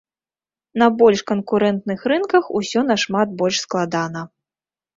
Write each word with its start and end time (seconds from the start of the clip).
На 0.81 0.87
больш 1.01 1.21
канкурэнтных 1.31 2.01
рынках 2.13 2.49
усё 2.63 2.79
нашмат 2.91 3.39
больш 3.43 3.63
складана. 3.69 4.21